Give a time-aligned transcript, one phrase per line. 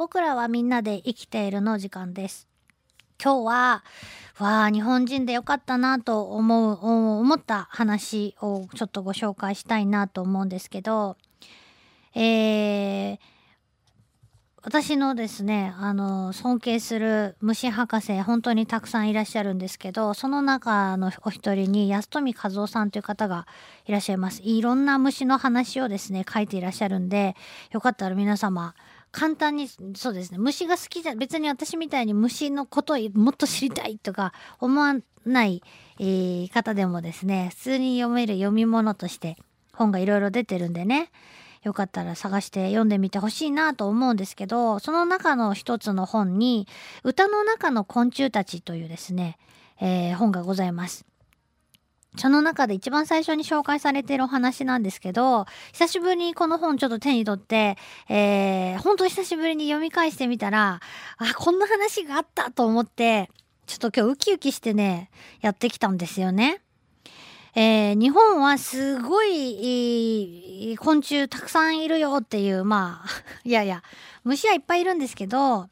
[0.00, 2.48] 僕らはみんなで生きているの時間です。
[3.22, 3.84] 今日は、
[4.38, 6.78] わあ、日本人でよかったなと思う、
[7.20, 11.18] 思った話をちょっとご紹介したいなと思うんですけど、
[12.14, 13.18] えー、
[14.62, 23.46] 私のですね、あの、尊敬する虫博士、本当にたくさんいらっしゃるんですけど、その中のお一人に安富和夫さんという方が
[23.84, 24.40] いらっしゃいます。
[24.42, 27.36] いろんな虫の話をですね、書いていらっしゃるんで、
[27.70, 28.74] よかったら皆様、
[29.12, 34.94] 簡単に、そうですね、虫が好きじゃ、別に私みたいに虫のことをもっと知りたいとか思わ
[35.24, 35.62] ない、
[35.98, 39.36] えー、方でもですね、普通に読める読み物として
[39.72, 41.10] 本がいろいろ出てるんでね、
[41.62, 46.66] よかったら探して読んでみてほしいなと思うんですけど、その中の一つの本に、
[47.04, 49.38] 歌の中の昆虫たちというですね、
[49.80, 51.09] えー、本がございます。
[52.16, 57.76] その中で一番最初に紹介されているお話なんですけど、久しぶりにこの本ちょっと手に取って、
[58.08, 60.80] えー、本当久しぶりに読み返してみたら、
[61.18, 63.30] あ、こんな話があったと思って、
[63.66, 66.62] ちょっと今日ウキウキしてね、やってきたんですよね。
[67.54, 73.08] えー、日本はすごい、昆虫たくさんいるよっていう、まあ、
[73.44, 73.82] いやいや、
[74.24, 75.68] 虫はいっぱいいるんですけど、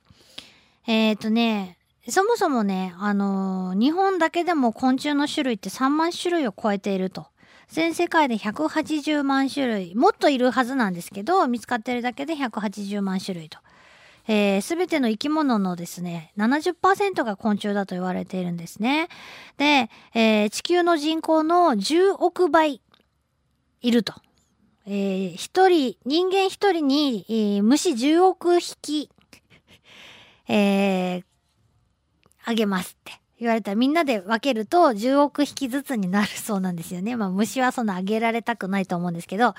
[0.86, 1.77] えっ、ー、とね、
[2.10, 7.26] そもそもね、あのー、日本だけでも昆虫の種類って3万種類を超えていると。
[7.68, 13.58] 全世界で180万種類、もっといるはずなんですけど、見つかってるだけで180万種類と。
[14.26, 19.08] えー、ての生き物のですね、70%が昆虫だと言われているんですね。
[19.58, 22.80] で、えー、地球の人口の10億倍
[23.82, 24.14] いると。
[24.86, 29.10] えー、一人、人間一人に、えー、虫10億匹、
[30.48, 31.24] えー、
[32.48, 37.16] あげますって言われたらみんなで分けると10億匹ずつになるそうなんですよね。
[37.16, 39.54] まあ虫はそんなあげられたくないと思うんですけど、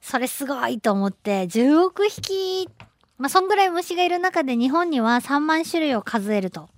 [0.00, 2.68] それすごいと思って、10億匹
[3.20, 6.70] まあ、そんぐらい虫がいる中で日本には3万種類を数えると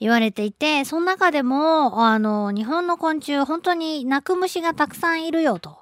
[0.00, 5.78] 言われていて、その中でも、あの、日本の昆虫、本当に鳴く虫がたくさんいるよ、と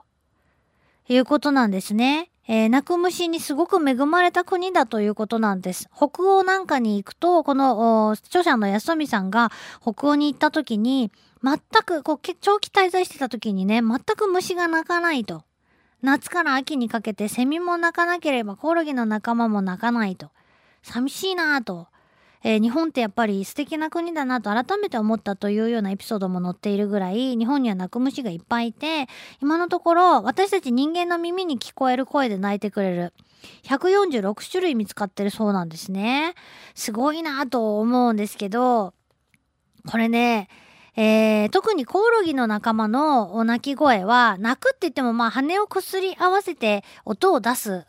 [1.08, 2.30] いうことなんですね。
[2.48, 5.88] えー、鳴く虫にすごく恵まれた国だということなんです。
[5.96, 11.12] 北欧なんかに行くと、この著者の安富さんが北欧に行った時に、
[11.44, 15.44] 全く、こう、長期滞在してた時にね、全く虫が鳴かないと。
[16.02, 20.30] 夏から秋にかけてセミも鳴かなければコオロギの仲間も鳴かないと。
[20.82, 21.86] 寂しいなぁと。
[22.44, 29.06] えー、日本ってやっぱり素敵な国だなと改めて思ったというようなエピソードも載っているぐらい日本には泣く虫がいっぱいいて
[29.40, 33.12] 今のところ私たち人間の耳に聞こえる声で泣いてくれる
[33.64, 36.34] 146種類見つかってるそうなんですね。
[36.74, 38.94] すごいなと思うんですけど
[39.88, 40.48] これね
[40.94, 47.86] えー、特にコオロギの仲間のお鳴き声は、鳴くって言ってもまあ羽をこすり合わせて音を出す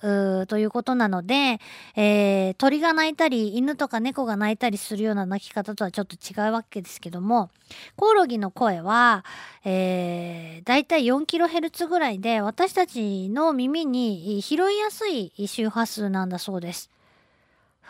[0.47, 1.59] ということなので、
[1.97, 7.49] えー、鳥が鳴いたり、犬とか猫が鳴いたりするような鳴き方とはちょっと違うわけですけども、
[7.97, 9.25] コオロギの声は、
[9.65, 16.89] えー、だいたい 4kHz ぐらいで、私たちの耳に拾いやすい周波数なんだそうです。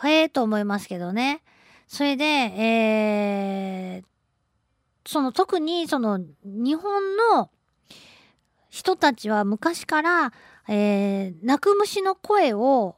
[0.03, 1.41] へえと思いますけどね。
[1.87, 4.12] それで、えー、
[5.05, 7.49] その特にその日本の
[8.69, 10.33] 人たちは昔から、
[10.67, 12.95] えー、泣く虫の声を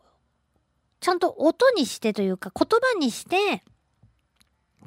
[0.99, 3.63] ちゃんと音にしてというか言葉にして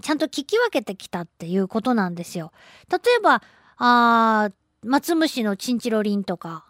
[0.00, 2.52] ちゃんと聞き分けてきたっていうことなんですよ。
[2.90, 3.42] 例えば、
[3.76, 4.50] あ
[4.84, 6.64] 松虫のチンチロリンとか。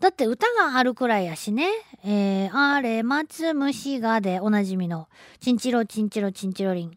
[0.00, 1.68] だって歌があるくらいやしね。
[2.04, 5.08] えー、あれ、松虫がでおなじみの、
[5.40, 6.96] チンチロチンチロチンチロリン。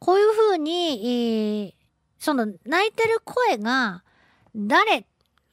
[0.00, 1.74] こういう風に、えー、
[2.20, 4.04] その泣いてる声が
[4.54, 5.06] 誰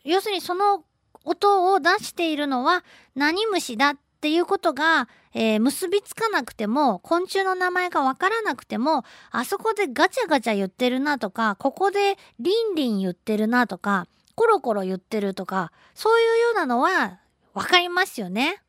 [0.04, 0.84] 要するにその
[1.24, 2.84] 音を出しているのは
[3.16, 17.20] 何虫だっていうことが、えー、結びつかなくても昆虫の名前がわからなくてもあそこでガチャガチャ言ってるなとかここでリンリン言ってるなとかコロコロ言ってるとかそういうようなのは
[17.54, 18.62] わかりますよね。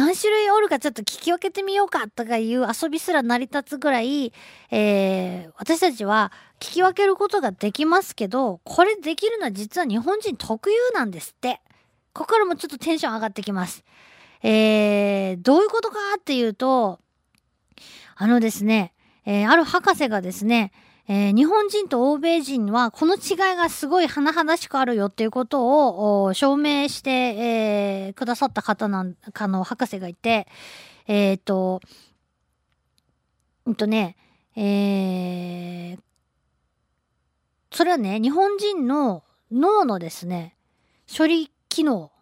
[0.00, 4.32] 何種類おるかちょっと聞き分けてみようかとかいう遊びすら成り立つぐらい、
[4.70, 6.30] えー、私たちは
[6.60, 11.60] 聞き分けることができますけど、これできるのは実は日本人特有なんですって。
[12.12, 13.84] ここからもちょっとテンション上がってきます。
[14.44, 17.00] えー、どういうことかっていうと、
[18.14, 18.92] あのですね、
[19.24, 20.72] えー、ある博士がですね、
[21.10, 30.46] えー、日本人と欧米人はこの違いがすごい甚だしくあるよっていうことを証明して、えー、くださった方なんかの博士がいて、
[31.06, 31.80] えっ、と、
[33.64, 34.16] うんとね、
[34.54, 35.98] えー、
[37.72, 40.56] それはね、日本人の脳のですね、
[41.16, 42.12] 処理機能、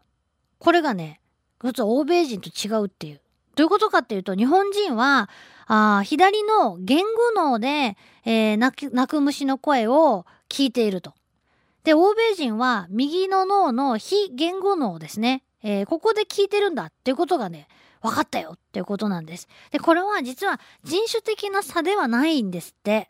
[0.60, 1.20] これがね、
[1.64, 3.20] 実は欧米人と違うっていう。
[3.56, 5.28] どういうことかっていうと、日本人は、
[5.66, 11.14] あ左の言語脳で、えー、泣く、虫の声を聞いていると。
[11.82, 15.42] で、欧米人は右の脳の非言語脳ですね。
[15.62, 17.66] えー、ここで聞いてるんだっていうことがね、
[18.02, 19.48] 分かったよっていうことなんです。
[19.70, 23.08] で、これは実は人種的な差ではないんですって。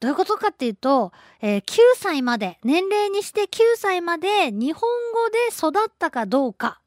[0.00, 4.82] どういうことかっていうと、えー、9歳まで、年齢にして9歳まで日本
[5.12, 6.81] 語で育ったかどうか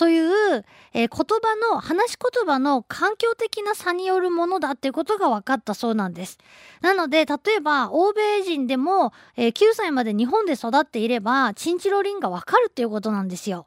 [0.00, 0.64] という、
[0.94, 6.38] えー、言葉の、話し言葉の環境的な差によるものだっていうことが分かったそうなんです。
[6.80, 13.66] なので、例えば、欧米人でも、えー、9歳まで日本で育っていれば、チンチロリンが分かるっていうことなんですよ。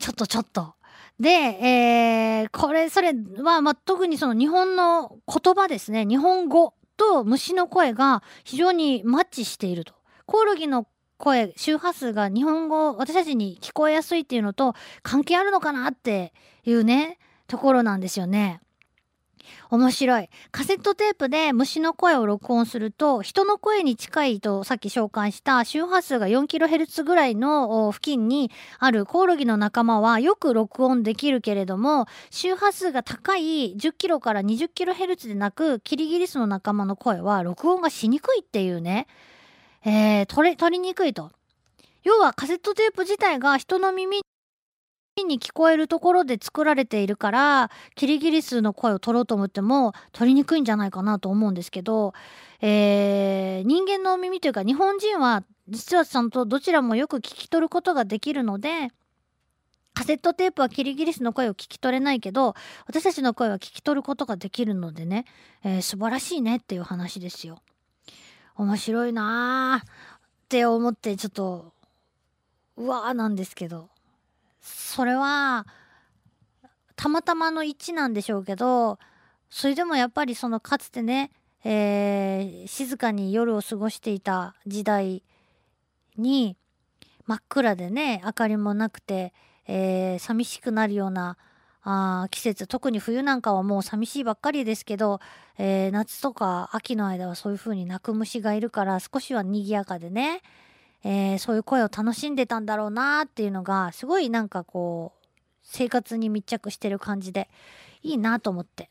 [0.00, 0.74] ちょっとちょっと。
[1.20, 6.06] で、えー、これ、それは、まあ、特にその日本の言葉ですね。
[6.06, 9.94] 日本語と虫の声が非常にマッチしていると。
[10.26, 16.32] コオロギの声、周波数が日本語、私たちに聞こえやすいっていうのと関係あるのかなって
[16.64, 18.60] いうね、ところなんですよね。
[19.70, 20.28] 面白い。
[20.50, 39.06] カセットテープで虫の声を録音すると、人の声に近いとさっき紹介した周波数が 4kHz ぐらいの付近にあるコオロギの仲間はよく録音できるけれども、周波数が高い 10kHz から 20kHz でなく、キリギリスの仲間の声は録音がしにくいっていうね、
[39.86, 41.30] えー、取れ、取りにくいと。
[42.02, 44.20] 要はカセットテープ自体が人の耳
[45.24, 52.12] に聞こえるところで作られているからキリギリスの声を取ろうと思っても取りにくいんじゃないかなと思うんですけど、
[52.60, 58.88] えー、人間の耳というか日本人は実はちゃんとどちらもよく聞き取ることができるので
[59.94, 62.54] カセットテープはキリギリスの声を聞き取れないけど
[62.86, 65.24] 私たちの声は聞き取ることができるのでね、
[65.64, 67.58] えー、素晴らしいねっていう話ですよ。
[68.56, 69.88] 面白いなー。
[69.88, 69.92] っ
[70.48, 71.72] て思ってちょっと
[72.76, 73.88] うわーなんですけど。
[74.66, 75.66] それは
[76.96, 78.98] たまたまの一致なんでしょうけど
[79.48, 81.30] それでもやっぱりそのかつてね、
[81.64, 85.22] えー、静かに夜を過ごしていた時代
[86.16, 86.56] に
[87.26, 89.32] 真っ暗でね明かりもなくて、
[89.68, 91.36] えー、寂しくなるような
[91.88, 95.20] あ季節特に冬なんかはもう寂しいばっかりですけど、
[95.56, 100.42] えー、夏とか秋の間はそういう風に鳴く虫がいるから少しは賑やかでね、
[101.04, 105.26] えー、そういう声を楽しんでたんだろうなっていうのがすごいなんかこう
[105.62, 107.48] 生活に密着してる感じで
[108.02, 108.90] いいなと思って。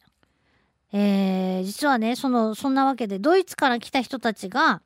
[0.94, 4.82] えー、実はねそのそんなわけでドイツから来た人たちが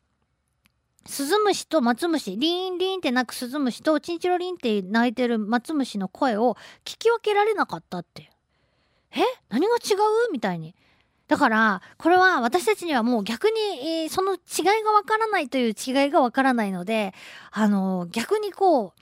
[1.06, 6.56] スズムシとマツムシリンリンって鳴くスズムシとチンチロリンって鳴いてるマツムシの声を
[6.86, 8.30] 聞き分けられなかったっていう。
[9.12, 9.20] え？
[9.50, 9.96] 何が違
[10.30, 10.32] う？
[10.32, 10.76] みたいに。
[11.28, 17.14] だから、これは私たちにはもう逆に、その違いがわからないという違いがわからないので、
[17.52, 19.02] あの、逆にこう、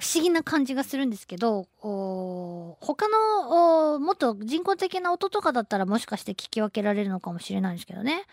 [0.00, 8.24] 不思議な感じがするんですけど、他のもっと人工的な音とかだったらもしかして聞き分けられるのかもしれないんですけどね。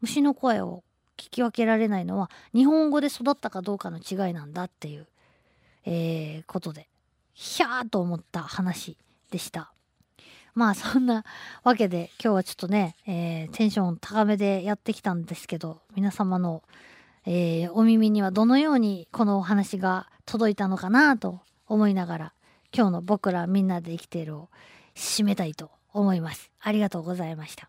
[0.00, 0.82] 虫の声を
[1.18, 5.06] 聞き分けられないのは日本語で育ったかどうかの違いなんだっていう、
[5.84, 6.88] えー、ことで、
[7.34, 8.96] ひゃーと思った話
[9.30, 9.72] でした。
[10.54, 11.24] まあそんな
[11.62, 16.64] わけで今日はちょっとね、えー、テンション高めでやってきたんですけど皆様の、
[17.26, 21.38] えー、お耳にはどのようにこのお話が届いたのかなと
[21.68, 22.32] 思いながら
[22.74, 24.48] 今日の僕らみんなで生きているを
[24.96, 26.50] 締めたいと思います。
[26.60, 27.68] ありがとうございました。